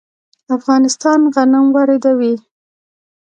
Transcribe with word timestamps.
افغانستان 0.57 1.19
غنم 1.35 1.65
واردوي. 1.75 2.33